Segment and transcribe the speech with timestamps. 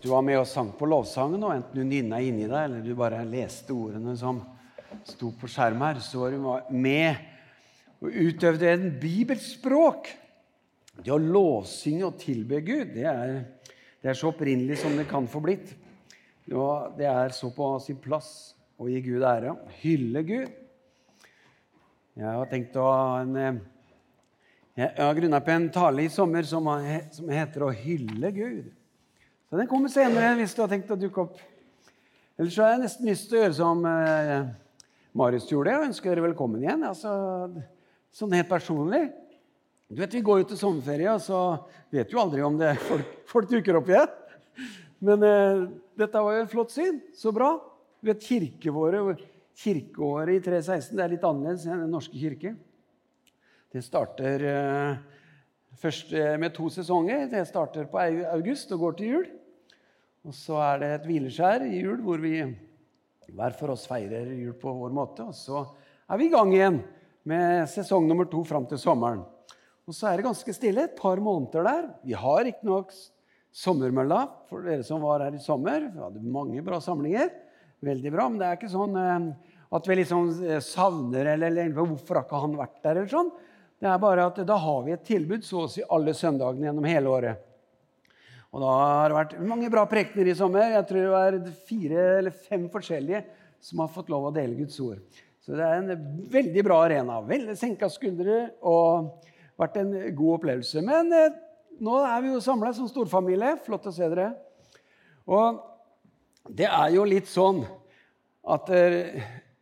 [0.00, 2.94] Du var med og sang på lovsangen, og enten du nynna inni deg eller du
[2.96, 4.38] bare leste ordene som
[5.04, 7.18] sto på skjerm her, så var du med
[8.00, 10.08] og utøvde en bibelspråk.
[11.04, 13.34] Det å lovsynge og tilbe Gud, det er,
[14.00, 15.74] det er så opprinnelig som det kan få blitt.
[16.48, 18.32] Det er så på sin plass
[18.80, 20.58] å gi Gud ære, hylle Gud.
[22.16, 22.88] Jeg har tenkt å
[23.20, 23.62] en eh,
[24.80, 28.79] Jeg har grunna på en tale i sommer som, heter 'Å hylle Gud'.
[29.50, 31.38] Så Den kommer senere hvis du har tenkt å dukke opp.
[32.38, 34.44] Ellers så har jeg nesten lyst til å gjøre som eh,
[35.18, 36.84] Marius gjorde, og ønske dere velkommen igjen.
[36.86, 37.10] Altså,
[38.14, 39.08] sånn helt personlig.
[39.90, 41.40] Du vet, Vi går jo til sommerferie, og så
[41.90, 44.14] vet du aldri om det folk, folk dukker opp igjen.
[45.02, 45.64] Men eh,
[45.98, 47.02] dette var jo et flott syn.
[47.18, 47.50] Så bra.
[47.98, 49.26] Du vet, Kirkeåret
[49.60, 52.54] kirkeåret i 316 det er litt annerledes enn Den norske kirke.
[53.74, 55.20] Det starter eh,
[55.82, 57.26] først eh, med to sesonger.
[57.34, 57.98] Det starter på
[58.30, 59.28] august og går til jul.
[60.26, 62.42] Og så er det et hvileskjær i jul hvor vi
[63.30, 65.24] hver for oss feirer jul på vår måte.
[65.24, 65.62] Og så
[66.10, 66.80] er vi i gang igjen
[67.30, 69.22] med sesong nummer to fram til sommeren.
[69.88, 71.88] Og så er det ganske stille et par måneder der.
[72.04, 72.92] Vi har riktignok
[73.50, 75.88] sommermølla for dere som var her i sommer.
[75.88, 77.32] Vi hadde mange bra samlinger.
[77.80, 79.30] Veldig bra, Men det er ikke sånn eh,
[79.72, 82.98] at vi liksom eh, savner eller, eller hvorfor har ikke han vært der.
[82.98, 83.30] eller sånn.
[83.80, 86.88] Det er bare at Da har vi et tilbud så å si alle søndagene gjennom
[86.90, 87.46] hele året.
[88.50, 90.72] Og da har det vært mange bra prekener i sommer.
[90.74, 93.22] Jeg tror det er fire eller fem forskjellige
[93.62, 94.98] som har fått lov å dele Guds ord.
[95.44, 97.20] Så det er en veldig bra arena.
[97.26, 99.22] Veldig senka skuldre og
[99.60, 100.82] vært en god opplevelse.
[100.84, 101.36] Men eh,
[101.80, 103.54] nå er vi jo samla som storfamilie.
[103.64, 104.32] Flott å se dere.
[105.30, 105.60] Og
[106.50, 107.62] det er jo litt sånn
[108.50, 109.20] at eh,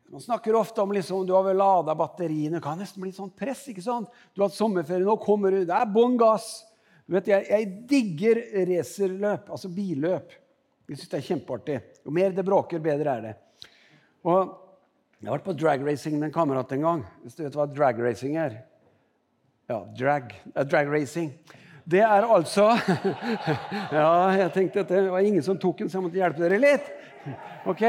[0.08, 2.56] man snakker ofte om liksom, du har vel lada batteriene.
[2.56, 3.66] Det kan nesten bli sånn press.
[3.68, 4.08] ikke sant?
[4.32, 5.66] Du har hatt sommerferie, nå kommer du.
[5.68, 6.62] Det er bånn gass.
[7.08, 8.38] Du vet, jeg, jeg digger
[8.68, 10.32] racerløp, altså billøp.
[10.88, 11.76] Jeg syns det er kjempeartig.
[12.04, 13.36] Jo mer det bråker, bedre er det.
[14.28, 14.56] Og
[15.18, 17.00] Jeg har vært på dragracing med en kamerat en gang.
[17.24, 18.52] Hvis du vet hva dragracing er?
[19.66, 21.32] Ja, drag, uh, dragracing.
[21.88, 22.68] Det er altså
[23.98, 26.60] Ja, jeg tenkte at det var ingen som tok den, så jeg måtte hjelpe dere
[26.62, 26.92] litt.
[27.68, 27.82] Ok,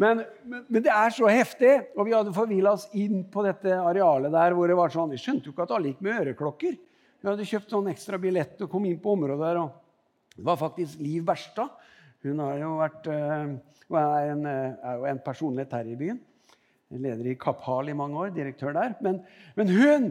[0.00, 1.74] men, men, men, det er så heftig.
[1.98, 5.20] Og vi hadde forvilla oss inn på dette arealet der hvor det var sånn Vi
[5.20, 6.78] skjønte jo ikke at alle gikk med øreklokker.
[7.22, 9.60] Vi hadde kjøpt sånn ekstra billett og kom inn på området der.
[9.62, 11.70] og Det var faktisk Liv Berstad.
[12.26, 13.52] Hun har jo vært, uh,
[13.94, 16.18] er, en, uh, er, jo en personlighet her i byen.
[16.90, 18.98] Leder i Kapphal i mange år, direktør der.
[19.00, 19.22] Men,
[19.54, 20.10] men, hun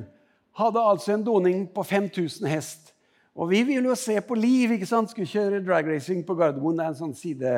[0.56, 2.96] hadde altså en doning på 5000 hest.
[3.36, 4.78] Og vi ville jo se på Liv.
[4.78, 5.12] ikke sant?
[5.12, 6.80] Skulle kjøre dragracing på Gardermoen.
[6.80, 7.56] Det er en sånn side,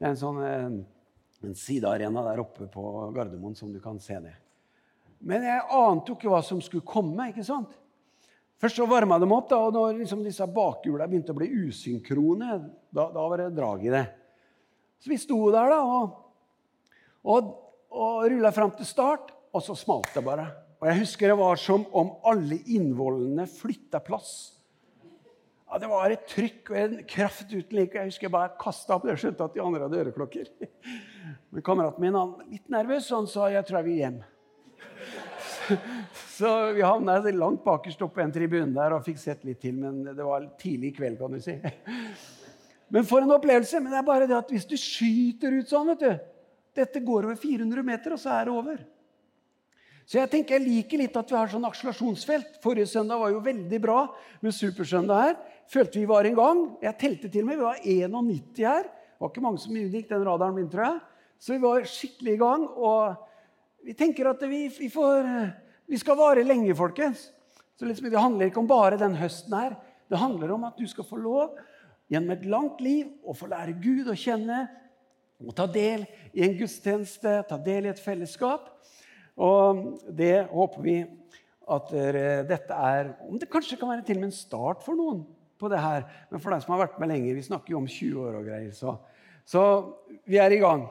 [0.00, 0.82] det er en sånn, en,
[1.44, 4.44] en sidearena der oppe på Gardermoen som du kan se ned.
[5.20, 7.28] Men jeg ante jo ikke hva som skulle komme.
[7.28, 7.76] ikke sant?
[8.60, 12.54] Først så varma de opp, da, og når liksom disse bakhjula begynte å bli usynkrone,
[12.88, 14.04] da, da, var det drag i det.
[15.02, 16.14] Så vi sto der da, og,
[17.28, 17.50] og,
[17.92, 20.48] og rulla fram til start, og så smalt det bare.
[20.80, 24.32] Og jeg husker det var som om alle innvollene flytta plass.
[25.66, 27.98] Ja, Det var et trykk og en kraft uten like.
[27.98, 29.08] Jeg husker jeg bare kasta opp.
[29.08, 30.48] Jeg skjønte at de andre hadde øreklokker.
[31.50, 34.20] Men kameraten min han litt nervøs, så han sa jeg tror jeg vil hjem.
[36.36, 39.78] Så vi havna langt bakerst oppe på en tribune der og fikk sett litt til.
[39.80, 41.54] Men det var tidlig i kveld, kan du si.
[42.92, 43.80] Men for en opplevelse!
[43.80, 46.12] Men det er bare det at hvis du skyter ut sånn vet du,
[46.76, 48.82] Dette går over 400 meter, og så er det over.
[50.06, 52.58] Så jeg tenker jeg liker litt at vi har sånn akselerasjonsfelt.
[52.62, 54.02] Forrige søndag var jo veldig bra
[54.44, 55.38] med Supersøndag her.
[55.72, 56.60] Følte vi var en gang.
[56.84, 57.58] Jeg telte til og med.
[57.58, 58.90] Vi var 91 her.
[58.92, 61.00] Det var ikke mange som unngikk den radaren min, tror jeg.
[61.40, 62.68] Så vi var skikkelig i gang.
[62.76, 65.32] Og vi tenker at vi, vi, får,
[65.86, 67.30] vi skal vare lenge, folkens.
[67.76, 69.76] Så liksom, Det handler ikke om bare den høsten her.
[70.10, 71.56] Det handler om at du skal få lov
[72.10, 74.66] gjennom et langt liv å få lære Gud å kjenne
[75.42, 78.70] og ta del i en gudstjeneste, ta del i et fellesskap.
[79.36, 81.00] Og det håper vi
[81.66, 81.90] at
[82.46, 85.24] dette er Om det kanskje kan være til og med en start for noen
[85.58, 86.06] på det her.
[86.30, 88.48] Men for deg som har vært med lenger, vi snakker jo om 20 år og
[88.48, 88.96] greier, så,
[89.44, 89.62] så
[90.28, 90.86] vi er i gang.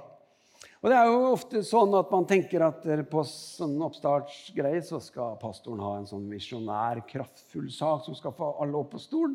[0.86, 5.34] Og det er jo ofte sånn at man tenker at på sånn oppstartsgreie så skal
[5.42, 9.34] pastoren ha en sånn visjonær, kraftfull sak som skal få alle opp på stolen.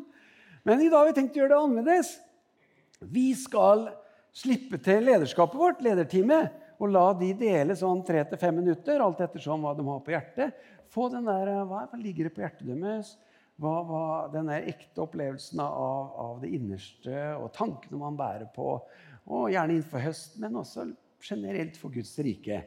[0.63, 2.13] Men i dag har vi tenkt å gjøre det annerledes.
[3.03, 3.89] Vi skal
[4.31, 9.19] slippe til lederskapet vårt, lederteamet, og la de dele sånn tre til fem minutter, alt
[9.19, 10.63] ettersom hva de har på hjertet.
[10.95, 13.11] Få den der, Hva, hva ligger det på hjertet deres?
[13.59, 18.77] Hva, hva, den der ekte opplevelsen av, av, det innerste og tankene man bærer på.
[19.27, 20.87] Og gjerne innenfor høsten, men også
[21.23, 22.61] generelt for Guds rike.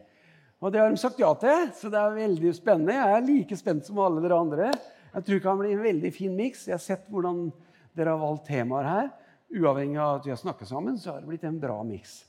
[0.64, 2.96] Og Det har de sagt ja til, så det er veldig spennende.
[2.96, 4.70] Jeg er like spent som alle dere andre.
[5.14, 6.66] Jeg tror det kan bli en veldig fin miks.
[6.68, 7.50] Jeg har sett hvordan
[7.94, 9.10] dere har valgt temaer her.
[9.54, 12.24] uavhengig av at vi har snakket sammen, så har det blitt en bra miks.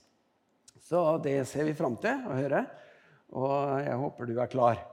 [0.85, 2.59] Så det ser vi fram til å høre,
[3.33, 4.83] og jeg håper du er klar.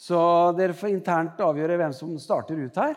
[0.00, 0.16] Så
[0.56, 2.94] dere får internt avgjøre hvem som starter ut her.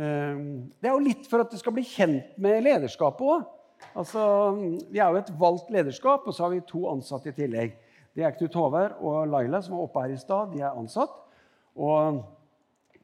[0.00, 3.48] Ehm, det er jo litt for at du skal bli kjent med lederskapet òg.
[3.94, 4.24] Altså,
[4.90, 7.72] vi er jo et valgt lederskap, og så har vi to ansatte i tillegg.
[8.14, 10.52] Det er Knut Håvard og Laila, som var oppe her i stad.
[10.54, 11.14] De er ansatt.
[11.78, 12.20] Og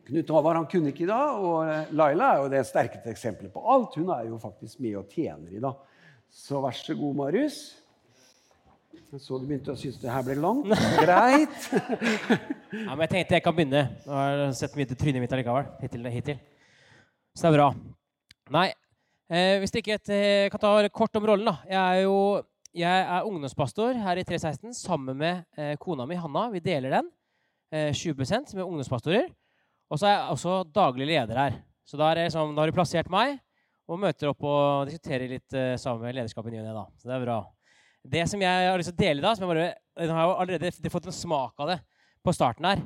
[0.07, 3.63] Knut Håvard han kunne ikke i dag, og Laila er jo det sterkeste eksempelet på
[3.75, 3.99] alt.
[3.99, 5.83] Hun er jo faktisk med og tjener i dag.
[6.31, 7.59] Så vær så god, Marius.
[9.13, 10.71] Jeg så du begynte å synes det her ble langt.
[11.03, 11.69] Greit.
[11.73, 13.85] ja, men jeg tenkte jeg kan begynne.
[14.07, 15.71] Nå har jeg sett mye til trynet mitt allikevel.
[15.83, 16.41] Hittil, hittil.
[17.37, 17.69] Så det er bra.
[18.57, 18.67] Nei,
[19.31, 21.57] eh, hvis ikke jeg eh, kan ta kort om rollen, da.
[21.71, 22.19] Jeg er jo
[22.77, 26.51] jeg er ungdomspastor her i 316 sammen med eh, kona mi Hanna.
[26.53, 27.09] Vi deler den.
[27.73, 29.31] Eh, 20% med ungdomspastorer.
[29.89, 31.57] Og så er jeg også daglig leder her.
[31.87, 33.39] Så da, da har de plassert meg
[33.87, 36.85] og møter opp og diskuterer litt eh, sammen med lederskapet i ny og ne.
[36.99, 37.39] Så det er bra.
[38.17, 39.69] Det som jeg har lyst til å dele da, som jeg bare,
[40.03, 41.79] jeg har allerede fått en smak av det
[42.27, 42.83] på starten her,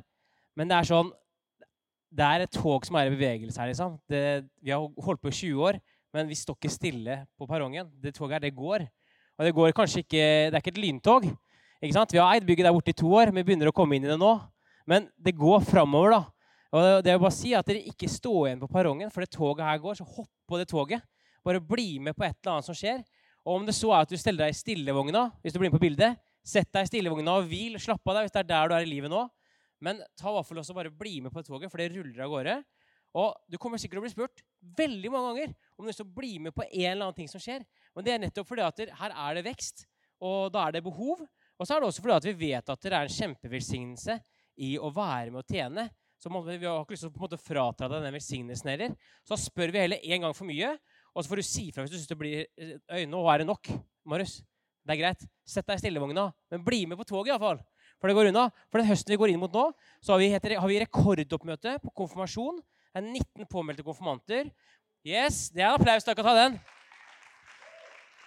[0.57, 1.11] men det er sånn
[2.11, 3.93] Det er et tog som er i bevegelse her, liksom.
[4.11, 4.21] Det,
[4.59, 5.77] vi har holdt på i 20 år,
[6.15, 7.89] men vi står ikke stille på perrongen.
[8.03, 8.87] Det toget her, det går.
[9.39, 11.29] Og det går kanskje ikke Det er ikke et lyntog.
[11.81, 12.13] Ikke sant?
[12.13, 14.11] Vi har eid bygget der borte i to år, vi begynner å komme inn i
[14.11, 14.35] det nå.
[14.91, 16.21] Men det går framover, da.
[16.71, 19.65] Og det er bare si at dere ikke står igjen på perrongen, for det toget
[19.67, 19.97] her går.
[19.99, 21.03] Så hopp på det toget.
[21.47, 23.01] Bare bli med på et eller annet som skjer.
[23.47, 25.79] Og om det så er at du steller deg i stillevogna, hvis du blir med
[25.79, 27.79] på bildet, sett deg i stillevogna og hvil.
[27.81, 29.25] Slapp av deg hvis det er der du er i livet nå.
[29.81, 32.35] Men ta i hvert fall også bare bli med på toget, for det ruller av
[32.35, 32.59] gårde.
[33.17, 34.45] Og du kommer sikkert til å bli spurt
[34.79, 37.65] veldig mange ganger om du har bli med på en eller annen ting som skjer.
[37.97, 39.87] Men det er nettopp fordi at her er det vekst,
[40.21, 41.25] og da er det behov.
[41.61, 44.21] Og så er det også fordi at vi vet at det er en kjempevelsignelse
[44.61, 45.89] i å være med å tjene.
[46.21, 48.97] Så vi har ikke lyst til å på en frata deg den velsignelsen heller.
[49.25, 50.75] Så spør vi heller en gang for mye,
[51.15, 53.21] og så får du si fra hvis du syns det blir øynene, øyne.
[53.21, 53.71] Og er det nok,
[54.05, 54.41] Marius?
[54.85, 55.25] Det er greit.
[55.49, 57.61] Sett deg i stillevogna, men bli med på toget iallfall.
[58.01, 58.47] For det går unna.
[58.69, 59.67] For den høsten vi går inn mot nå,
[60.05, 62.61] så har vi, har vi rekordoppmøte på konfirmasjon.
[62.91, 64.49] Det er 19 påmeldte konfirmanter.
[65.01, 66.05] Yes, det er en applaus.
[66.05, 66.57] Dere kan ta den.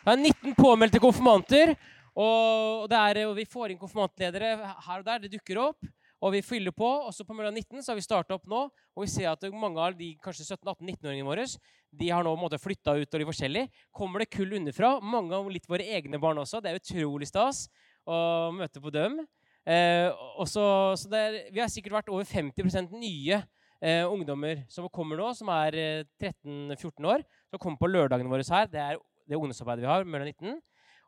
[0.04, 1.75] Det er 19 påmeldte konfirmanter.
[2.18, 5.22] Og, er, og vi får inn konfirmantledere her og der.
[5.22, 5.86] Det dukker opp.
[6.24, 6.88] Og vi fyller på.
[6.88, 8.64] og så På mellom 19 så har vi starta opp nå.
[8.96, 11.46] Og vi ser at mange av de kanskje 17-18-19-åringene våre
[11.94, 13.69] de har nå flytta ut og de forskjellige.
[13.94, 14.96] Kommer det kull underfra?
[15.00, 16.58] Mange av litt våre egne barn også.
[16.58, 17.68] Det er utrolig stas
[18.02, 19.19] å møte på dem.
[19.62, 20.10] Eh,
[20.42, 20.64] også,
[20.98, 23.44] så er, vi har sikkert vært over 50% nye
[23.83, 27.25] eh, ungdommer som kommer nå, som er eh, 13-14 år.
[27.51, 28.69] Som kommer på lørdagene våre her.
[28.71, 30.62] Det er det ungdomsarbeidet vi har mellom 19.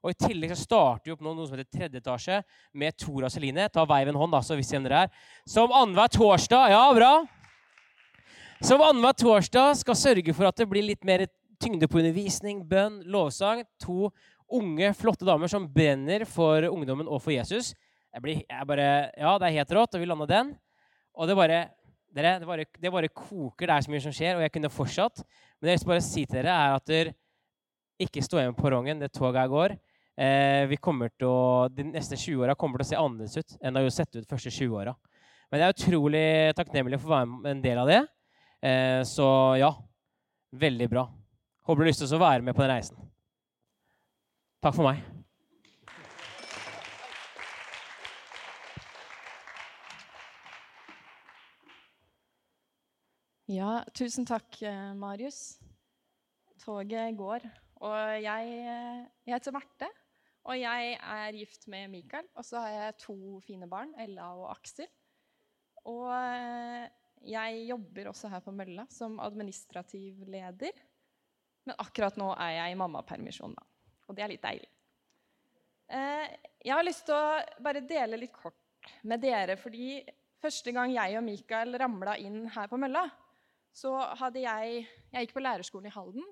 [0.05, 2.41] Og I tillegg så starter vi opp nå noe som heter tredje etasje
[2.77, 3.65] med Tora Celine.
[3.73, 5.23] Ta vei ved en hånd, da, så hvis dere er.
[5.49, 7.13] Som annenhver torsdag Ja, bra.
[8.61, 11.25] Som annenhver torsdag skal sørge for at det blir litt mer
[11.61, 13.63] tyngde på undervisning, bønn, lovsang.
[13.81, 14.11] To
[14.53, 17.73] unge, flotte damer som brenner for ungdommen og for Jesus.
[18.13, 20.53] Jeg blir, jeg bare, ja, det er helt rått, og vi landa den.
[21.17, 21.59] Og det bare,
[22.15, 23.67] dere, det, bare, det bare koker.
[23.67, 25.23] Det er så mye som skjer, og jeg kunne fortsatt.
[25.59, 27.15] Men det jeg bare si til dere, er at dere
[28.01, 29.01] ikke stå igjen på perrongen.
[29.03, 29.75] Det toget her går.
[30.15, 33.57] Eh, vi kommer til å, De neste 20 åra kommer til å se annerledes ut
[33.59, 34.95] enn det har sett ut de første 20 åra.
[35.51, 37.99] Men jeg er utrolig takknemlig for å være en del av det.
[38.63, 39.27] Eh, så
[39.59, 39.73] ja,
[40.55, 41.05] veldig bra.
[41.67, 43.11] Håper du har lyst til å være med på den reisen.
[44.63, 45.03] Takk for meg.
[53.45, 55.59] Ja, tusen takk, eh, Marius.
[56.63, 57.43] Toget går.
[57.85, 58.53] Og jeg,
[59.21, 59.89] jeg heter Marte.
[60.49, 64.47] Og jeg er gift med Mikael, og så har jeg to fine barn, Ella og
[64.49, 64.87] Aksel.
[65.85, 66.87] Og eh,
[67.29, 70.73] jeg jobber også her på Mølla som administrativ leder.
[71.69, 73.65] Men akkurat nå er jeg i mammapermisjon, da.
[74.09, 74.71] Og det er litt deilig.
[75.93, 76.33] Eh,
[76.65, 79.99] jeg har lyst til å bare dele litt kort med dere, fordi
[80.41, 83.05] første gang jeg og Mikael ramla inn her på Mølla,
[83.75, 83.91] så
[84.21, 86.25] hadde jeg Jeg gikk på lærerskolen i Halden,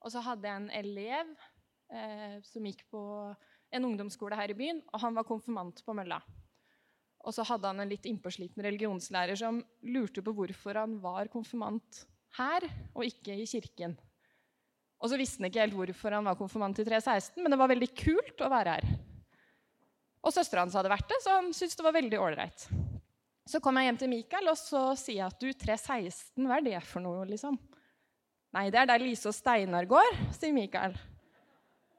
[0.00, 1.32] og så hadde jeg en elev
[1.90, 3.00] eh, som gikk på
[3.74, 6.20] en ungdomsskole her i byen, og han var konfirmant på mølla.
[7.26, 12.04] Og så hadde han en litt innpåsliten religionslærer som lurte på hvorfor han var konfirmant
[12.38, 13.96] her og ikke i kirken.
[15.00, 17.72] Og så visste han ikke helt hvorfor han var konfirmant i 316, men det var
[17.72, 18.88] veldig kult å være her.
[20.20, 22.66] Og søstera hans hadde vært det, så han syntes det var veldig ålreit.
[23.50, 26.66] Så kom jeg hjem til Mikael og så sier jeg at du, 316, hva er
[26.68, 27.24] det for noe?
[27.26, 27.56] liksom?
[28.54, 30.94] Nei, det er der Lise og Steinar går, sier Mikael.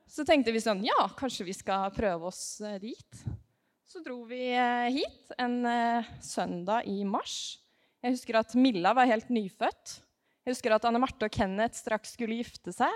[0.07, 3.23] Så tenkte vi sånn Ja, kanskje vi skal prøve oss eh, dit.
[3.87, 7.57] Så dro vi eh, hit en eh, søndag i mars.
[7.99, 9.97] Jeg husker at Milla var helt nyfødt.
[10.45, 12.95] Jeg husker at Anne Marte og Kenneth straks skulle gifte seg.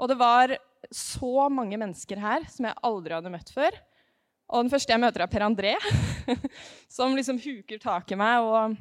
[0.00, 0.56] Og det var
[0.92, 3.76] så mange mennesker her som jeg aldri hadde møtt før.
[4.46, 5.74] Og den første jeg møter, er Per André,
[6.96, 8.76] som liksom huker tak i meg og,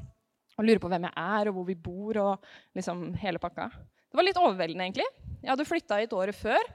[0.55, 3.69] og, lurer på hvem jeg er, og hvor vi bor, og liksom hele pakka.
[4.05, 5.07] Det var litt overveldende, egentlig.
[5.41, 6.69] Jeg hadde flytta hit året før,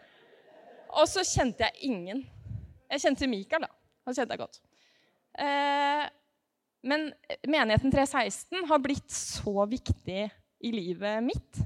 [0.91, 2.25] og så kjente jeg ingen.
[2.91, 3.71] Jeg kjente Mikael, da.
[4.09, 4.59] Han kjente jeg godt.
[5.39, 6.09] Eh,
[6.91, 7.11] men
[7.47, 10.25] menigheten 316 har blitt så viktig
[10.61, 11.61] i livet mitt.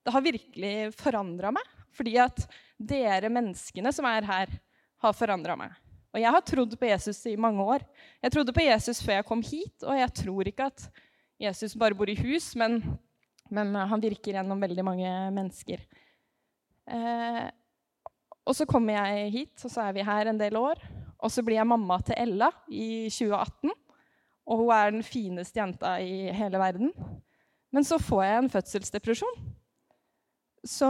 [0.00, 1.76] Det har virkelig forandra meg.
[1.94, 2.44] Fordi at
[2.78, 4.52] dere menneskene som er her,
[5.00, 5.74] har forandra meg.
[6.10, 7.84] Og jeg har trodd på Jesus i mange år.
[8.22, 10.88] Jeg trodde på Jesus før jeg kom hit, og jeg tror ikke at
[11.40, 12.80] Jesus bare bor i hus, men,
[13.50, 15.84] men han virker gjennom veldig mange mennesker.
[16.90, 17.46] Eh,
[18.42, 20.82] og så kommer jeg hit, og så er vi her en del år.
[21.20, 23.70] Og så blir jeg mamma til Ella i 2018.
[24.50, 26.90] Og hun er den fineste jenta i hele verden.
[27.70, 29.36] Men så får jeg en fødselsdepresjon.
[30.66, 30.88] Så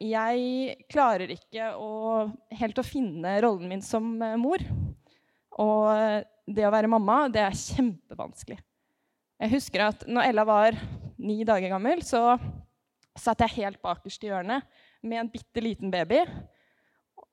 [0.00, 4.62] jeg klarer ikke å, helt å finne rollen min som eh, mor.
[5.60, 8.58] Og det å være mamma, det er kjempevanskelig.
[9.42, 10.78] Jeg husker at når Ella var
[11.20, 12.38] ni dager gammel, så
[13.18, 14.64] satt jeg helt bakerst i hjørnet
[15.04, 16.22] med en bitte liten baby.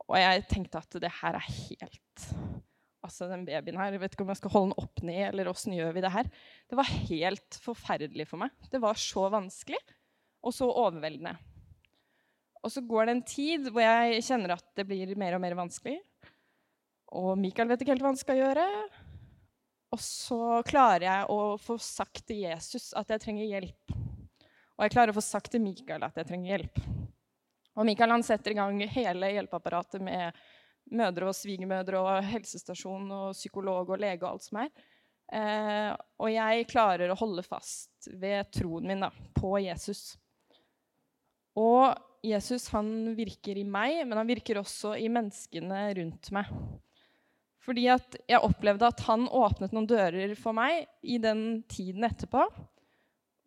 [0.09, 2.31] Og jeg tenkte at det her er helt
[3.00, 5.48] Altså, den babyen her, Jeg vet ikke om jeg skal holde den opp ned, eller
[5.48, 6.27] åssen gjør vi det her?
[6.67, 8.51] Det var helt forferdelig for meg.
[8.69, 9.79] Det var så vanskelig
[10.43, 11.31] og så overveldende.
[12.63, 15.55] Og så går det en tid hvor jeg kjenner at det blir mer og mer
[15.59, 15.99] vanskelig.
[17.15, 18.65] Og Mikael vet ikke helt hva han skal gjøre.
[19.95, 23.95] Og så klarer jeg å få sagt til Jesus at jeg trenger hjelp.
[24.77, 26.83] Og jeg klarer å få sagt til Mikael at jeg trenger hjelp.
[27.79, 30.37] Og Mikael han setter i gang hele hjelpeapparatet med
[30.99, 34.71] mødre og svigermødre og helsestasjon og psykolog og lege og alt som er.
[35.29, 40.13] Eh, og jeg klarer å holde fast ved troen min da, på Jesus.
[41.59, 41.93] Og
[42.25, 46.49] Jesus han virker i meg, men han virker også i menneskene rundt meg.
[47.63, 52.45] Fordi at jeg opplevde at han åpnet noen dører for meg i den tiden etterpå.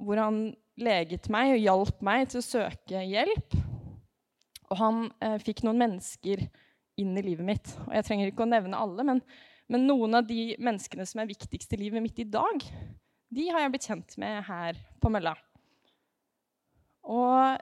[0.02, 0.44] Hvor han
[0.80, 3.56] leget meg og hjalp meg til å søke hjelp.
[4.70, 6.46] Og han eh, fikk noen mennesker
[7.00, 7.72] inn i livet mitt.
[7.86, 9.20] Og jeg trenger ikke å nevne alle, men,
[9.72, 12.64] men noen av de menneskene som er viktigst i livet mitt i dag,
[13.32, 15.34] de har jeg blitt kjent med her på mølla.
[17.08, 17.60] Og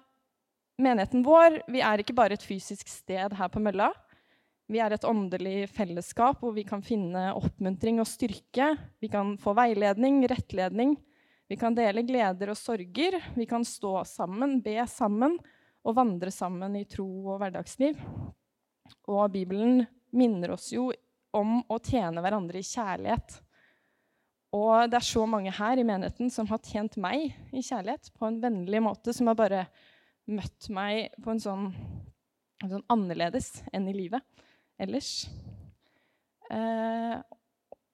[0.81, 3.91] Menigheten vår vi er ikke bare et fysisk sted her på mølla.
[4.71, 8.73] Vi er et åndelig fellesskap hvor vi kan finne oppmuntring og styrke.
[9.03, 10.95] Vi kan få veiledning, rettledning.
[11.51, 13.19] Vi kan dele gleder og sorger.
[13.35, 15.37] Vi kan stå sammen, be sammen
[15.85, 18.01] og vandre sammen i tro og hverdagsliv.
[19.11, 19.83] Og Bibelen
[20.17, 20.89] minner oss jo
[21.37, 23.41] om å tjene hverandre i kjærlighet.
[24.57, 28.27] Og det er så mange her i menigheten som har tjent meg i kjærlighet på
[28.27, 29.67] en vennlig måte, som har bare
[30.33, 31.69] møtt meg på en sånn,
[32.63, 34.47] en sånn annerledes enn i livet
[34.81, 35.29] ellers.
[36.51, 37.17] Eh,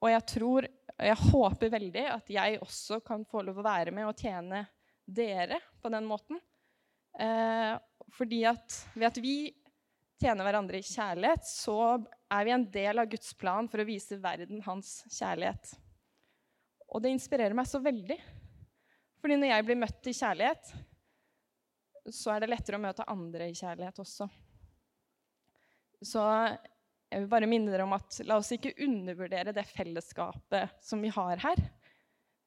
[0.02, 0.66] og jeg tror,
[0.96, 4.64] og jeg håper veldig at jeg også kan få lov å være med og tjene
[5.06, 6.40] dere på den måten.
[7.18, 7.74] Eh,
[8.16, 9.36] fordi at ved at vi
[10.20, 11.78] tjener hverandre i kjærlighet, så
[12.32, 15.74] er vi en del av Guds plan for å vise verden hans kjærlighet.
[16.92, 18.16] Og det inspirerer meg så veldig.
[19.20, 20.70] Fordi når jeg blir møtt i kjærlighet,
[22.14, 24.28] så er det lettere å møte andre i kjærlighet også.
[26.04, 26.22] Så
[27.10, 31.12] jeg vil bare minne dere om at la oss ikke undervurdere det fellesskapet som vi
[31.14, 31.62] har her.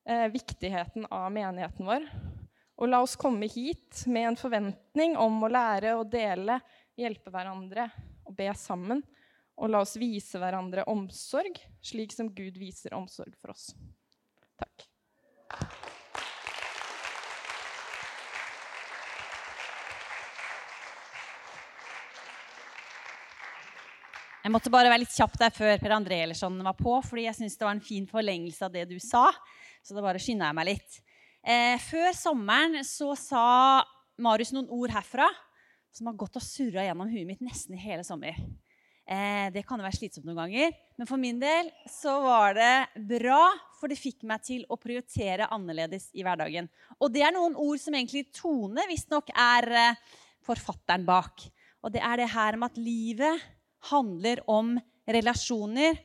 [0.09, 2.07] Eh, viktigheten av menigheten vår.
[2.79, 6.59] Og la oss komme hit med en forventning om å lære å dele,
[6.99, 7.89] hjelpe hverandre
[8.25, 9.03] og be sammen.
[9.59, 13.73] Og la oss vise hverandre omsorg, slik som Gud viser omsorg for oss.
[14.59, 14.87] Takk.
[24.39, 27.35] Jeg måtte bare være litt kjapp der før Per André Ellersson var på, fordi jeg
[27.35, 29.25] syns det var en fin forlengelse av det du sa.
[29.83, 30.99] Så da bare skynda jeg meg litt.
[31.43, 33.43] Eh, før sommeren så sa
[34.19, 35.27] Marius noen ord herfra
[35.91, 38.39] som har gått og surra gjennom huet mitt nesten hele sommer.
[39.09, 43.03] Eh, det kan jo være slitsomt noen ganger, men for min del så var det
[43.11, 43.41] bra,
[43.75, 46.71] for det fikk meg til å prioritere annerledes i hverdagen.
[47.01, 50.03] Og det er noen ord som egentlig Tone visstnok er eh,
[50.47, 51.49] forfatteren bak.
[51.83, 53.49] Og det er det her med at livet
[53.91, 54.75] handler om
[55.09, 55.97] relasjoner,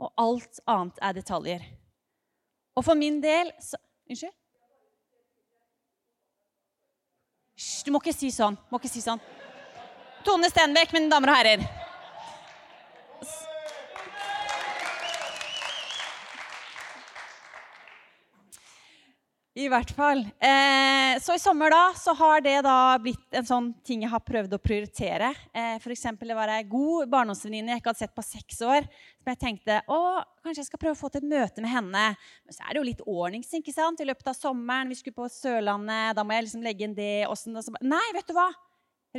[0.00, 1.64] og alt annet er detaljer.
[2.76, 3.78] Og for min del så,
[4.10, 4.32] Unnskyld?
[7.60, 8.56] Hysj, du må ikke si sånn.
[8.72, 9.20] Må ikke si sånn.
[10.24, 11.79] Tone Stenbekk, mine damer og herrer.
[19.60, 20.22] I hvert fall.
[20.40, 24.22] Eh, så i sommer da, så har det da blitt en sånn ting jeg har
[24.24, 25.34] prøvd å prioritere.
[25.52, 26.06] Eh, F.eks.
[26.16, 28.88] det var ei god barndomsvenninne jeg ikke hadde sett på seks år.
[29.20, 29.98] Som jeg tenkte å,
[30.40, 32.06] kanskje jeg skal prøve å få til et møte med henne.
[32.46, 34.00] Men så er det jo litt ordnings ikke sant?
[34.00, 34.88] i løpet av sommeren.
[34.88, 36.16] Vi skulle på Sørlandet.
[36.16, 37.12] Da må jeg liksom legge inn det.
[37.36, 38.48] Sånn, og så, nei, vet du hva?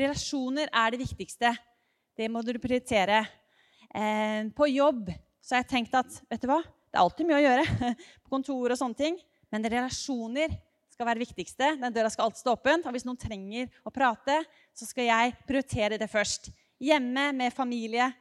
[0.02, 1.54] Relasjoner er det viktigste.
[2.18, 3.28] Det må du prioritere.
[3.94, 6.64] Eh, på jobb så har jeg tenkt at vet du hva?
[6.66, 7.92] Det er alltid mye å gjøre
[8.24, 9.28] på kontor og sånne ting.
[9.52, 10.54] Men relasjoner
[10.92, 11.76] skal være det viktigste.
[11.82, 12.84] Den døra skal alltid stå åpen.
[12.86, 14.42] Og hvis noen trenger å prate,
[14.78, 16.52] så skal jeg prioritere det først.
[16.82, 18.12] Hjemme med familie.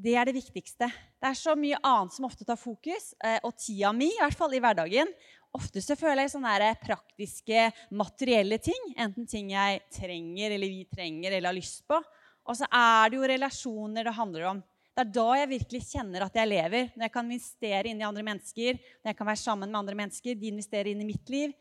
[0.00, 0.88] Det er det viktigste.
[1.20, 4.38] Det er så mye annet som ofte tar fokus, eh, og tida mi, i hvert
[4.38, 5.10] fall i hverdagen.
[5.58, 7.66] Ofte så føler jeg sånne praktiske,
[7.98, 8.92] materielle ting.
[8.96, 11.98] Enten ting jeg trenger, eller vi trenger, eller har lyst på.
[12.46, 14.62] Og så er det jo relasjoner det handler om.
[14.90, 16.88] Det er da jeg virkelig kjenner at jeg lever.
[16.94, 19.98] Når jeg kan investere inn i andre mennesker, når jeg kan være sammen med andre
[20.02, 21.54] mennesker, de investerer inn i mitt liv.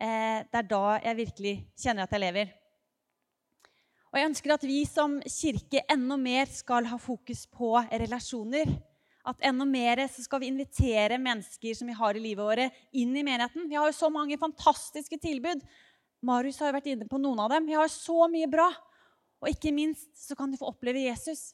[0.00, 2.54] Eh, det er da jeg virkelig kjenner at jeg lever.
[4.10, 8.72] Og jeg ønsker at vi som kirke enda mer skal ha fokus på relasjoner.
[9.28, 13.12] At enda mer så skal vi invitere mennesker som vi har i livet vårt, inn
[13.14, 13.68] i menigheten.
[13.70, 15.62] Vi har jo så mange fantastiske tilbud.
[16.26, 17.68] Marius har jo vært inne på noen av dem.
[17.68, 18.66] Vi har så mye bra.
[19.40, 21.52] Og ikke minst så kan de få oppleve Jesus.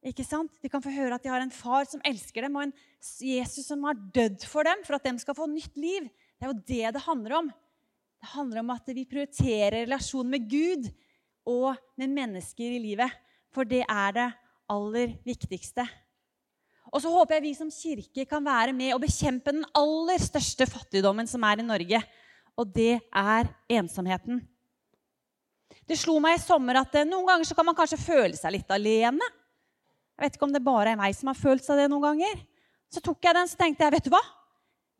[0.00, 0.52] Ikke sant?
[0.62, 2.76] De kan få høre at de har en far som elsker dem, og en
[3.20, 6.06] Jesus som har dødd for dem, for at de skal få nytt liv.
[6.40, 7.50] Det er jo det det handler om.
[8.20, 10.88] Det handler om at vi prioriterer relasjonen med Gud
[11.48, 13.12] og med mennesker i livet.
[13.52, 14.28] For det er det
[14.70, 15.84] aller viktigste.
[16.90, 20.66] Og så håper jeg vi som kirke kan være med og bekjempe den aller største
[20.66, 22.00] fattigdommen som er i Norge.
[22.58, 24.40] Og det er ensomheten.
[25.86, 28.72] Det slo meg i sommer at eh, noen ganger kan man kanskje føle seg litt
[28.74, 29.26] alene.
[30.20, 32.42] Jeg vet ikke om det bare er meg som har følt seg det noen ganger.
[32.92, 34.20] Så tok jeg den så tenkte jeg, vet du hva?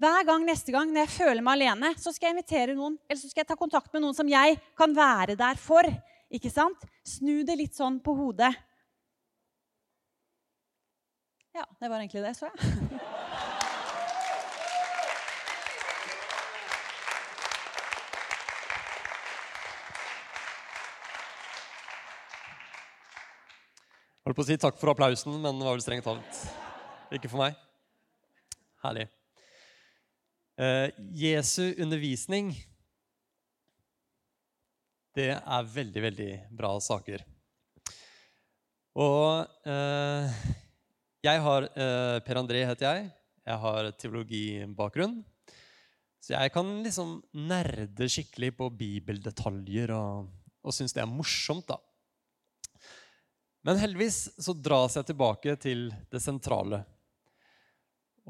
[0.00, 3.20] Hver gang neste gang når jeg føler meg alene, så skal jeg invitere noen, eller
[3.20, 5.84] så skal jeg ta kontakt med noen som jeg kan være der for.
[6.32, 6.88] Ikke sant?
[7.04, 8.54] Snu det litt sånn på hodet.
[11.52, 13.10] Ja, det var egentlig det, så jeg.
[24.30, 26.42] holdt på å si takk for applausen, men det var vel strengt talt
[27.10, 27.56] ikke for meg.
[28.84, 29.08] Herlig.
[30.60, 32.52] Eh, Jesu undervisning
[35.16, 37.24] Det er veldig, veldig bra saker.
[39.02, 40.38] Og eh,
[41.26, 43.10] jeg har eh, Per André heter jeg.
[43.50, 45.18] Jeg har teologibakgrunn.
[46.22, 50.30] Så jeg kan liksom nerde skikkelig på bibeldetaljer og,
[50.62, 51.66] og synes det er morsomt.
[51.66, 51.80] da.
[53.66, 56.80] Men heldigvis så dras jeg tilbake til det sentrale.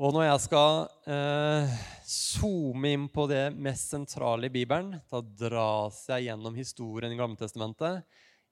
[0.00, 0.80] Og når jeg skal
[1.12, 1.76] eh,
[2.08, 8.02] zoome inn på det mest sentrale i Bibelen, da dras jeg gjennom historien i Gammeltestamentet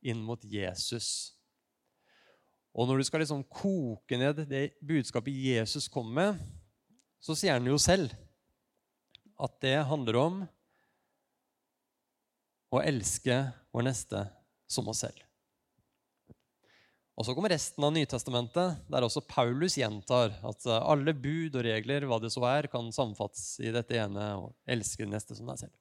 [0.07, 1.35] inn mot Jesus.
[2.79, 6.39] Og når du skal liksom koke ned det budskapet Jesus kom med,
[7.19, 8.13] så sier han jo selv
[9.39, 10.43] at det handler om
[12.75, 13.41] å elske
[13.73, 14.27] vår neste
[14.71, 15.28] som oss selv.
[17.19, 21.65] Og Så kommer resten av Nytestamentet, der også Paulus gjentar at eh, alle bud og
[21.67, 25.51] regler, hva det så er, kan samfattes i dette ene og elske den neste som
[25.51, 25.75] deg selv.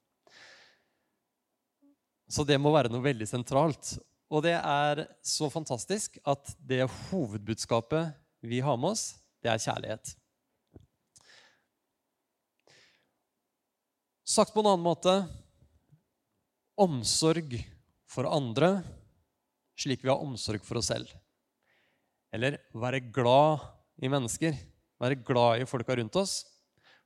[2.27, 3.93] Så det må være noe veldig sentralt.
[4.33, 9.11] Og det er så fantastisk at det hovedbudskapet vi har med oss,
[9.45, 10.15] det er kjærlighet.
[14.27, 15.19] Sagt på en annen måte
[16.81, 17.59] omsorg
[18.09, 18.79] for andre
[19.77, 21.13] slik vi har omsorg for oss selv.
[22.33, 23.63] Eller være glad
[24.03, 24.55] i mennesker.
[25.01, 26.41] Være glad i folka rundt oss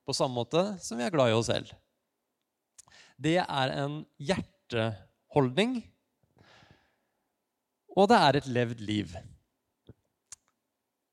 [0.06, 1.70] på samme måte som vi er glad i oss selv.
[3.22, 5.76] Det er en hjerteholdning,
[7.92, 9.14] og det er et levd liv.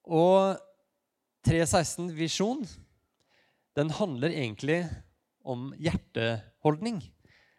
[0.09, 0.57] Og
[1.45, 2.63] 316-visjon
[3.77, 4.81] den handler egentlig
[5.45, 7.03] om hjerteholdning.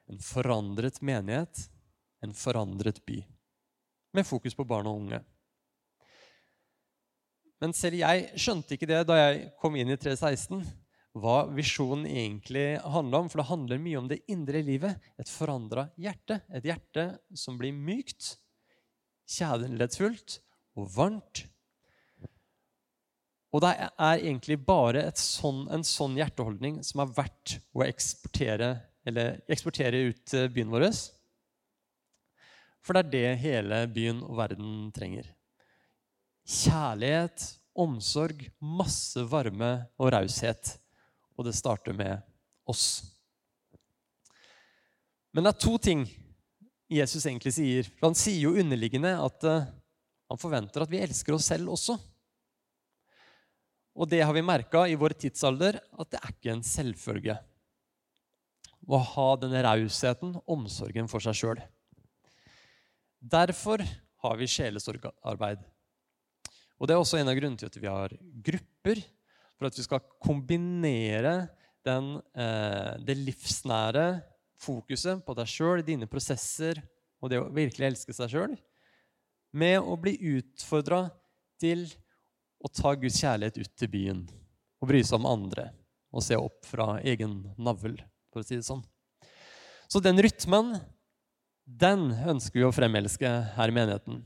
[0.09, 1.67] En forandret menighet,
[2.25, 3.19] en forandret by.
[4.17, 5.21] Med fokus på barn og unge.
[7.59, 10.61] Men selv jeg skjønte ikke det da jeg kom inn i 316,
[11.19, 13.29] hva visjonen egentlig handla om.
[13.31, 14.99] For det handler mye om det indre livet.
[15.19, 16.39] Et forandra hjerte.
[16.55, 18.35] Et hjerte som blir mykt,
[19.29, 20.39] kjærlighetsfullt
[20.79, 21.43] og varmt.
[23.49, 28.75] Og det er egentlig bare sånn, en sånn hjerteholdning som er verdt å eksportere,
[29.49, 30.85] eksportere ut byen vår.
[32.85, 35.33] For det er det hele byen og verden trenger
[36.49, 37.45] kjærlighet,
[37.77, 40.73] omsorg, masse varme og raushet.
[41.37, 42.19] Og det starter med
[42.67, 43.03] oss.
[45.31, 46.07] Men det er to ting
[46.89, 47.89] Jesus egentlig sier.
[47.99, 49.67] For han sier jo underliggende at uh,
[50.29, 51.95] han forventer at vi elsker oss selv også.
[53.99, 57.35] Og det har vi merka i vår tidsalder, at det er ikke en selvfølge
[58.89, 61.59] å ha denne rausheten, omsorgen for seg sjøl.
[63.19, 63.83] Derfor
[64.23, 65.61] har vi sjelesorgarbeid.
[66.79, 68.13] Og Det er også en av grunnene til at vi har
[68.49, 69.01] grupper,
[69.59, 71.49] for at vi skal kombinere
[71.83, 74.23] den, eh, det livsnære
[74.59, 76.79] fokuset på deg sjøl, dine prosesser
[77.19, 78.55] og det å virkelig elske seg sjøl,
[79.51, 81.09] med å bli utfordra
[81.59, 81.87] til
[82.63, 84.23] å ta Guds kjærlighet ut til byen
[84.79, 85.69] og bry seg om andre
[86.15, 87.97] og se opp fra egen navl,
[88.31, 88.81] for å si det sånn.
[89.89, 90.77] Så den rytmen,
[91.65, 94.23] den ønsker vi å fremelske her i menigheten.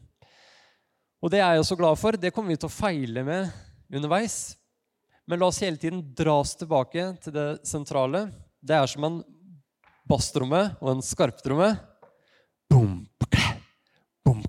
[1.23, 2.17] Og det er jeg så glad for.
[2.19, 3.47] Det kommer vi til å feile med
[3.95, 4.57] underveis.
[5.23, 8.25] Men la oss hele tiden dras tilbake til det sentrale.
[8.59, 9.21] Det er som en
[10.03, 11.69] basstromme og en skarptromme.
[12.67, 13.05] Boom,
[14.25, 14.43] boom,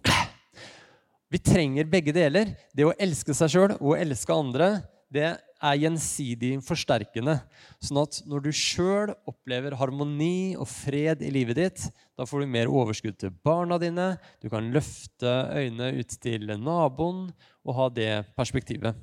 [1.31, 2.57] Vi trenger begge deler.
[2.75, 4.73] Det å elske seg sjøl og å elske andre
[5.15, 5.31] det
[5.65, 7.39] er gjensidig forsterkende.
[7.83, 11.87] Sånn at når du sjøl opplever harmoni og fred i livet ditt,
[12.19, 14.13] da får du mer overskudd til barna dine.
[14.43, 17.27] Du kan løfte øynene ut til naboen
[17.65, 18.95] og ha det perspektivet.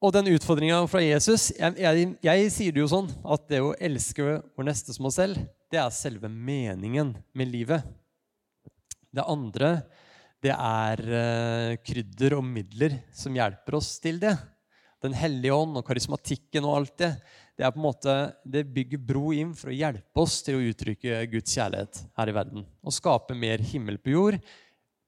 [0.00, 3.74] Og den utfordringa fra Jesus jeg, jeg, jeg, sier det jo sånn at det å
[3.76, 5.36] elske vår neste som oss selv,
[5.70, 7.84] det er selve meningen med livet.
[9.12, 9.82] Det andre,
[10.40, 14.32] det er uh, krydder og midler som hjelper oss til det.
[15.04, 17.12] Den hellige ånd og karismatikken og alt det,
[17.56, 20.66] det er på en måte, det bygger bro inn for å hjelpe oss til å
[20.70, 22.66] uttrykke Guds kjærlighet her i verden.
[22.84, 24.38] Og skape mer himmel på jord.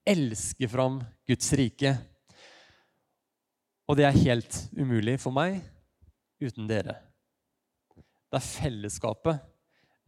[0.05, 1.95] Elske fram Guds rike
[3.89, 5.59] og det er helt umulig for meg
[6.43, 6.95] uten dere.
[8.31, 9.41] Det er fellesskapet,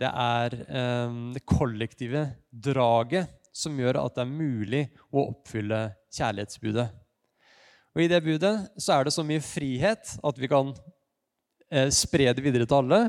[0.01, 4.83] det er eh, det kollektive draget som gjør at det er mulig
[5.15, 5.79] å oppfylle
[6.13, 6.89] kjærlighetsbudet.
[7.95, 10.73] Og I det budet så er det så mye frihet at vi kan
[11.71, 12.99] eh, spre det videre til alle,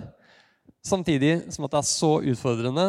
[0.86, 2.86] samtidig som at det er så utfordrende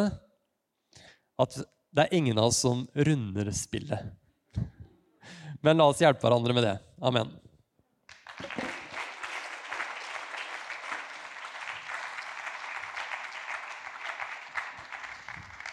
[1.38, 1.58] at
[1.94, 4.06] det er ingen av oss som runder spillet.
[5.64, 6.76] Men la oss hjelpe hverandre med det.
[7.02, 7.34] Amen.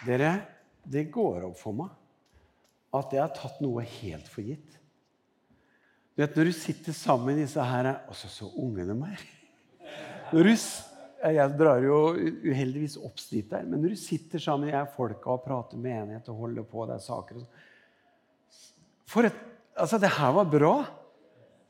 [0.06, 0.34] Dere,
[0.86, 1.94] det går opp for meg
[2.96, 4.78] at jeg har tatt noe helt for gitt.
[6.16, 9.24] Du vet, Når du sitter sammen med disse her Altså, så unge de er.
[10.32, 10.54] Når du,
[11.36, 11.98] jeg drar jo
[12.46, 16.30] uheldigvis opp dit der, men når du sitter sammen med folka og prater med enighet
[16.32, 17.42] og holder på, det er saker
[19.12, 19.36] For et,
[19.76, 20.76] altså, det her var bra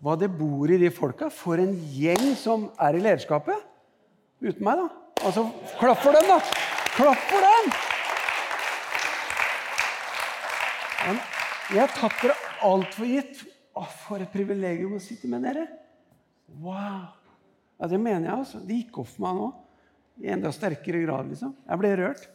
[0.05, 1.31] hva det bor i de folka.
[1.33, 3.57] For en gjeng som er i lederskapet.
[4.43, 4.87] Uten meg, da.
[5.25, 5.47] Altså,
[5.79, 6.39] klapp for dem, da!
[6.95, 7.71] Klapp for dem!
[11.05, 11.19] Men
[11.71, 13.43] jeg har tatt dere altfor gitt.
[13.75, 15.65] Å, for et privilegium å sitte med dere.
[16.63, 17.09] Wow.
[17.75, 18.61] Ja, Det mener jeg, altså.
[18.63, 19.49] Det gikk opp for meg nå.
[20.23, 21.51] I enda sterkere grad, liksom.
[21.65, 22.29] Jeg ble rørt.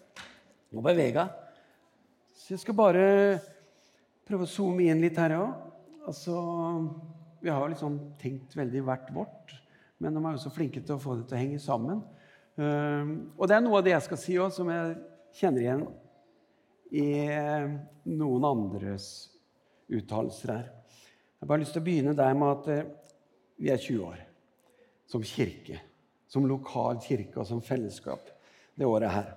[0.75, 1.31] Og bevega.
[2.37, 3.07] Så jeg skal bare
[4.29, 5.57] prøve å zoome inn litt her òg.
[6.11, 6.37] Altså
[7.41, 9.55] vi har liksom tenkt veldig hvert vårt,
[10.01, 12.03] men de er jo så flinke til å få det til å henge sammen.
[12.61, 14.99] Ehm, og det er noe av det jeg skal si òg, som jeg
[15.41, 15.87] kjenner igjen
[16.91, 17.69] i eh,
[18.11, 19.11] noen andres
[19.91, 20.67] uttalelser her.
[20.67, 22.91] Jeg har bare lyst til å begynne der med at eh,
[23.61, 24.19] vi er 20 år
[25.11, 25.81] som kirke.
[26.31, 28.29] Som lokal kirke og som fellesskap
[28.79, 29.31] det året her.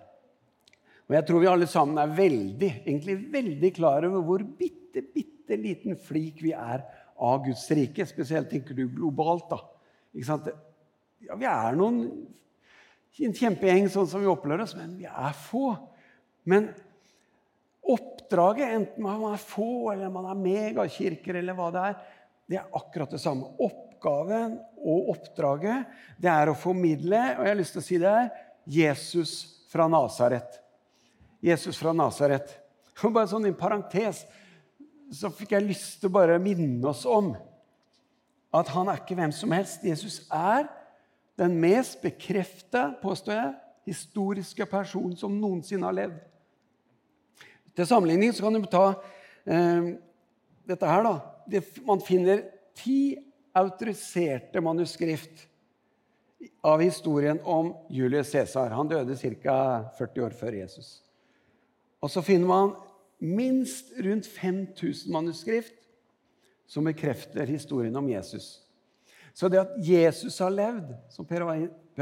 [1.10, 5.58] Og jeg tror vi alle sammen er veldig, egentlig veldig klar over hvor bitte, bitte
[5.60, 6.86] liten flik vi er
[7.18, 8.06] av Guds rike.
[8.08, 9.50] Spesielt tenker du globalt.
[9.52, 9.60] da.
[10.14, 10.48] Ikke sant?
[11.24, 12.06] Ja, vi er noen
[13.22, 15.76] en kjempegjeng sånn som vi opplever oss, men vi er få.
[16.50, 16.72] Men
[17.84, 21.98] oppdraget, enten man er få eller man er megakirker, eller hva det er,
[22.50, 23.50] det er akkurat det samme.
[23.64, 25.90] Oppgaven og oppdraget
[26.22, 28.30] det er å formidle og jeg har lyst til å si det her,
[28.64, 29.34] Jesus
[29.72, 30.60] fra Nasaret.
[31.44, 32.56] Jesus fra Nasaret.
[33.04, 34.24] Bare sånn en parentes
[35.14, 37.34] så fikk jeg lyst til å bare minne oss om
[38.54, 39.84] at han er ikke hvem som helst.
[39.86, 40.66] Jesus er
[41.38, 43.52] den mest bekrefta, påstår jeg,
[43.90, 46.18] historiske personen som noensinne har levd.
[47.74, 48.86] Til sammenligning så kan du ta
[49.46, 49.94] eh,
[50.70, 51.04] dette her.
[51.06, 51.16] da.
[51.50, 52.46] Det, man finner
[52.78, 53.16] ti
[53.54, 55.48] autoriserte manuskript
[56.66, 58.74] av historien om Julius Cæsar.
[58.74, 59.58] Han døde ca.
[59.98, 61.02] 40 år før Jesus.
[62.04, 62.74] Og så finner man
[63.24, 65.80] minst rundt 5000 manuskript
[66.68, 68.60] som bekrefter historien om Jesus.
[69.34, 71.46] Så det at Jesus har levd, som Per,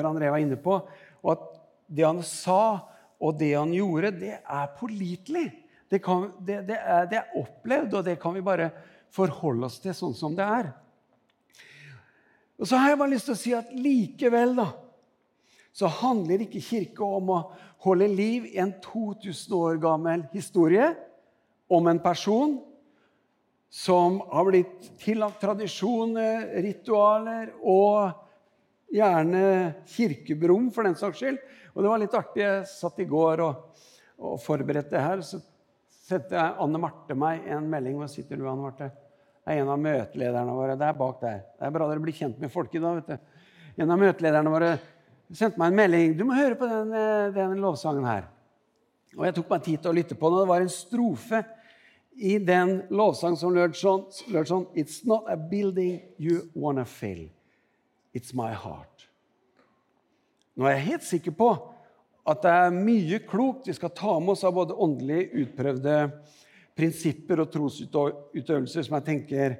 [0.04, 0.82] André var inne på,
[1.22, 1.46] og at
[1.92, 2.88] det han sa
[3.22, 5.46] og det han gjorde, det er pålitelig.
[5.92, 8.70] Det, kan, det, det, er, det er opplevd, og det kan vi bare
[9.12, 10.72] forholde oss til sånn som det er.
[12.62, 14.70] Og så har jeg bare lyst til å si at likevel da,
[15.76, 17.40] så handler ikke kirke om å
[17.84, 20.92] holde liv i en 2000 år gammel historie
[21.72, 22.60] om en person
[23.72, 28.12] som har blitt tillagt tradisjoner, ritualer og
[28.92, 29.46] gjerne
[29.88, 31.40] kirkebrom, for den saks skyld.
[31.72, 32.44] Og det var litt artig.
[32.44, 33.86] Jeg satt i går og,
[34.20, 35.24] og forberedte her.
[35.24, 35.40] Så
[36.12, 37.98] sendte Anne Marte meg en melding.
[38.00, 38.90] Hvor sitter du, Anne Marte?
[39.42, 40.78] Det er en av møtelederne våre.
[40.78, 41.40] Det er bak der.
[41.58, 43.00] Det er bra dere blir kjent med folk i dag.
[43.00, 43.40] vet du.
[43.82, 44.76] En av møtelederne våre
[45.32, 46.18] sendte meg en melding.
[46.18, 48.28] 'Du må høre på den, eh, den lovsangen her.'
[49.18, 50.40] Og Jeg tok meg tid til å lytte på den.
[50.40, 51.46] og Det var en strofe
[52.16, 53.74] i den lovsangen som lød
[54.32, 57.30] lød sånn It's not a building you wanna fill.
[58.14, 59.08] It's my heart.
[60.56, 61.71] Nå er jeg helt sikker på
[62.22, 65.96] at det er mye klokt vi skal ta med oss av både åndelig utprøvde
[66.78, 69.58] prinsipper og trosutøvelser som jeg tenker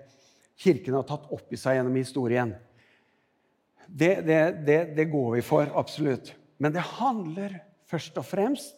[0.62, 2.52] Kirken har tatt opp i seg gjennom historien.
[3.88, 6.36] Det, det, det, det går vi for, absolutt.
[6.62, 7.56] Men det handler
[7.90, 8.76] først og fremst,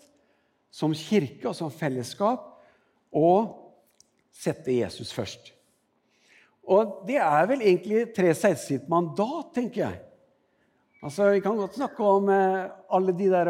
[0.71, 2.47] som kirke og som fellesskap,
[3.11, 3.33] å
[4.31, 5.51] sette Jesus først.
[6.63, 9.99] Og det er vel egentlig tre sitt mandat, tenker jeg.
[11.03, 13.49] Altså, Vi kan godt snakke om eh, alle de der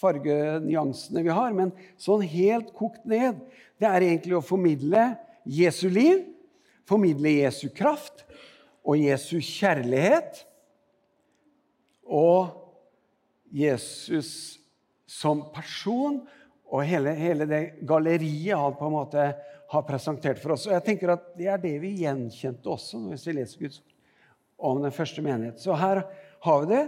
[0.00, 3.42] fargenyansene vi har, men sånn helt kokt ned,
[3.76, 5.10] det er egentlig å formidle
[5.44, 6.22] Jesu liv,
[6.88, 8.24] formidle Jesu kraft
[8.80, 10.46] og Jesu kjærlighet.
[12.08, 12.56] Og
[13.52, 14.62] Jesus
[15.04, 16.22] som person
[16.72, 19.30] og hele, hele det galleriet han på en måte
[19.74, 20.64] har presentert for oss.
[20.70, 23.82] Og jeg tenker at Det er det vi gjenkjente også når vi leser Guds
[24.56, 25.60] om den første menighet.
[25.60, 26.06] Så her
[26.44, 26.84] har vi det.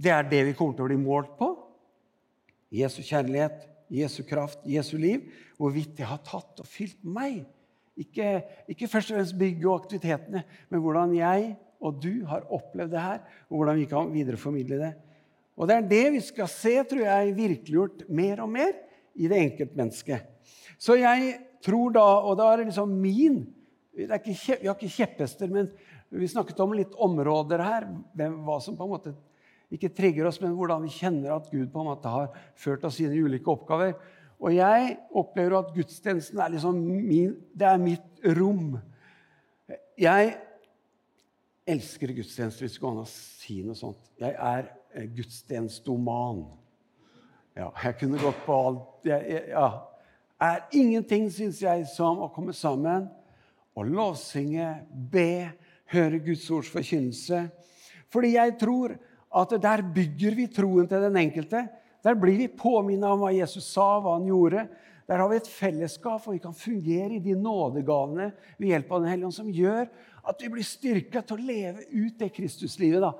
[0.00, 1.50] Det er det vi kommer til å bli målt på.
[2.72, 5.26] Jesu kjærlighet, Jesu kraft, Jesu liv.
[5.58, 7.42] Hvorvidt det har tatt og fylt meg.
[8.00, 12.92] Ikke, ikke først og fremst bygget og aktivitetene, men hvordan jeg og du har opplevd
[12.92, 14.90] det her, og hvordan vi kan videreformidle det.
[15.56, 18.72] Og Det er det vi skal se, tror jeg, virkeliggjort mer og mer
[19.14, 20.28] i det enkeltmennesket.
[20.80, 21.34] Så jeg
[21.64, 23.42] tror da, og da er det liksom min
[23.90, 25.66] det ikke, Vi har ikke kjepphester, men
[26.10, 27.86] vi snakket om litt områder her.
[28.14, 29.14] Hva som på en måte
[29.70, 32.98] ikke trigger oss, men hvordan vi kjenner at Gud på en måte har ført oss
[33.02, 33.94] inn i ulike oppgaver.
[34.40, 38.78] Og jeg opplever at gudstjenesten er liksom min, det er mitt rom.
[40.00, 40.32] Jeg
[41.70, 44.10] elsker gudstjenester, hvis det går an å si noe sånt.
[44.18, 45.12] Jeg er gudstjenestoman.
[45.14, 46.42] gudstjenesteoman.
[47.58, 49.66] Ja, jeg kunne gått på alt jeg, jeg, ja.
[50.40, 53.08] er ingenting, syns jeg, som å komme sammen
[53.76, 54.68] og lovsynge,
[55.12, 55.50] be,
[55.90, 57.44] høre Guds ords forkynnelse.
[58.10, 58.94] Fordi jeg tror
[59.40, 61.66] at der bygger vi troen til den enkelte.
[62.04, 64.64] Der blir vi påminnet om hva Jesus sa, hva han gjorde.
[65.10, 69.02] Der har vi et fellesskap, og vi kan fungere i de nådegavene ved hjelp av
[69.02, 69.88] Den hellige ånd, som gjør
[70.30, 73.14] at vi blir styrka til å leve ut det Kristuslivet da,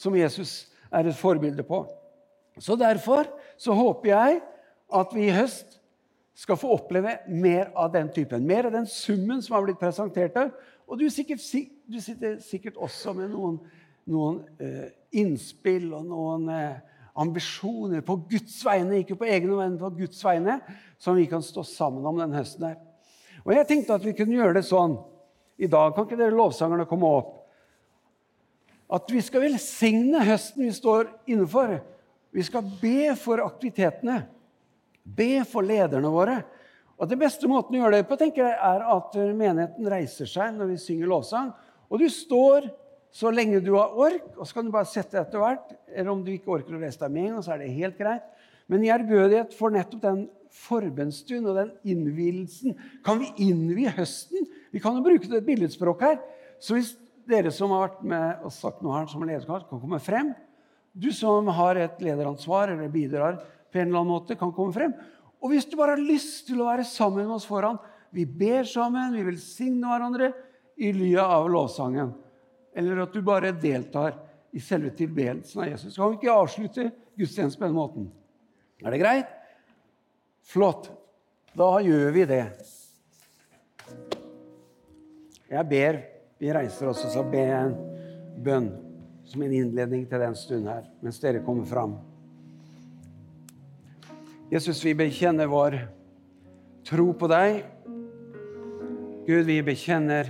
[0.00, 1.82] som Jesus er et forbilde på.
[2.58, 3.28] Så Derfor
[3.60, 4.40] så håper jeg
[5.00, 5.76] at vi i høst
[6.40, 8.46] skal få oppleve mer av den typen.
[8.46, 10.52] Mer av den summen som har blitt presentert her.
[10.90, 11.42] Og du, sikkert,
[11.86, 13.60] du sitter sikkert også med noen,
[14.10, 14.88] noen eh,
[15.22, 16.80] innspill og noen eh,
[17.20, 20.58] ambisjoner på Guds vegne, ikke på egne, vegne, på Guds vegne,
[20.98, 22.72] som vi kan stå sammen om denne høsten.
[22.72, 22.80] her.
[23.44, 24.98] Og Jeg tenkte at vi kunne gjøre det sånn
[25.60, 25.94] i dag.
[25.94, 27.36] Kan ikke dere lovsangerne komme opp?
[28.90, 31.78] At vi skal velsigne høsten vi står innenfor.
[32.34, 34.24] Vi skal be for aktivitetene.
[35.04, 36.40] Be for lederne våre.
[37.00, 40.52] Og Det beste måten å gjøre det på tenker jeg, er at menigheten reiser seg
[40.52, 41.48] når vi synger lovsang.
[41.88, 42.68] Og du står
[43.10, 45.72] så lenge du har ork, og så kan du bare sette deg etter hvert.
[45.88, 47.96] Eller om du ikke orker å reise deg med en gang, så er det helt
[47.98, 48.26] greit.
[48.70, 50.20] Men i ærbødighet for nettopp den
[50.60, 54.44] forbønnsstund og den innvielsen kan vi innvie høsten.
[54.70, 56.20] Vi kan jo bruke et billedspråk her.
[56.62, 56.92] Så hvis
[57.30, 60.34] dere som har vært med og sagt noe her som lederkart, kan komme frem
[60.92, 63.36] Du som har et lederansvar eller bidrar
[63.70, 64.94] på en eller annen måte, kan komme frem.
[65.40, 67.78] Og hvis du bare har lyst til å være sammen med oss foran
[68.12, 70.32] Vi ber sammen, vi velsigner hverandre
[70.80, 72.10] i ly av lovsangen
[72.74, 74.14] eller at du bare deltar
[74.54, 75.96] i selve tilbedelsen av Jesus.
[75.96, 76.86] Kan vi ikke avslutte
[77.18, 78.10] gudstjenesten på den måten.
[78.82, 79.32] Er det greit?
[80.46, 80.90] Flott.
[81.54, 82.44] Da gjør vi det.
[85.50, 85.98] Jeg ber
[86.40, 87.74] Vi reiser oss og så ber jeg en
[88.40, 88.68] bønn
[89.28, 91.98] som en innledning til den stunden her, mens dere kommer fram.
[94.50, 95.76] Jesus, vi bekjenner vår
[96.82, 97.60] tro på deg.
[99.22, 100.26] Gud, vi bekjenner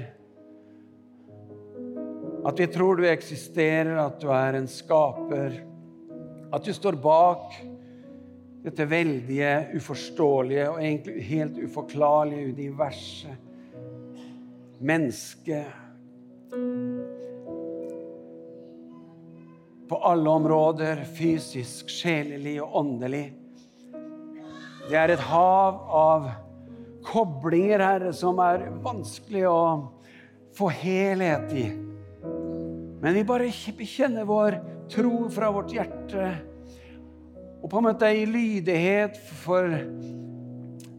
[2.44, 5.56] at vi tror du eksisterer, at du er en skaper.
[6.52, 7.56] At du står bak
[8.60, 13.40] dette veldige, uforståelige og egentlig helt uforklarlige universet.
[14.84, 15.64] Mennesket.
[19.88, 23.30] På alle områder, fysisk, sjelelig og åndelig.
[24.90, 26.24] Det er et hav av
[27.06, 29.60] koblinger, Herre, som er vanskelig å
[30.58, 31.68] få helhet i.
[33.00, 34.56] Men vi bare bekjenner vår
[34.90, 36.24] tro fra vårt hjerte
[37.60, 39.68] og på en måte i lydighet for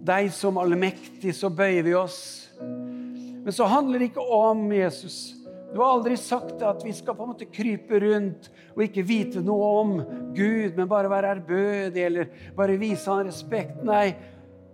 [0.07, 2.21] deg som allmektig, så bøyer vi oss.
[2.61, 5.40] Men så handler det ikke om Jesus.
[5.71, 9.43] Du har aldri sagt at vi skal på en måte krype rundt og ikke vite
[9.45, 9.93] noe om
[10.35, 13.77] Gud, men bare være ærbødig eller bare vise han respekt.
[13.87, 14.11] Nei,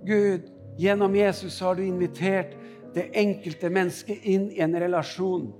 [0.07, 0.49] Gud,
[0.81, 2.55] gjennom Jesus har du invitert
[2.95, 5.51] det enkelte mennesket inn i en relasjon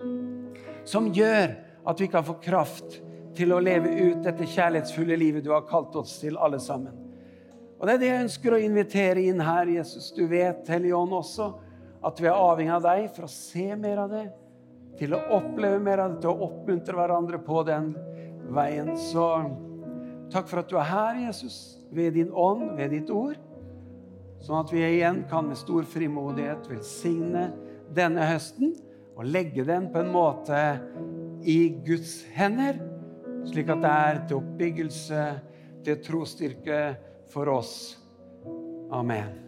[0.87, 1.53] som gjør
[1.87, 2.97] at vi kan få kraft
[3.37, 6.95] til å leve ut dette kjærlighetsfulle livet du har kalt oss til, alle sammen.
[7.77, 10.09] Og Det er det jeg ønsker å invitere inn her, Jesus.
[10.15, 11.51] Du vet, Hellige Ånd, også
[12.07, 14.25] at vi er avhengig av deg for å se mer av det,
[14.97, 17.91] til å oppleve mer av det, til å oppmuntre hverandre på den
[18.53, 18.93] veien.
[18.97, 19.27] Så
[20.33, 23.37] takk for at du er her, Jesus, ved din ånd, ved ditt ord.
[24.43, 27.49] Sånn at vi igjen kan med stor frimodighet velsigne
[27.95, 28.75] denne høsten
[29.17, 30.61] og legge den på en måte
[31.47, 32.77] i Guds hender
[33.51, 35.25] slik at det er til oppbyggelse,
[35.85, 36.79] til trosstyrke
[37.31, 37.75] for oss.
[38.91, 39.46] Amen.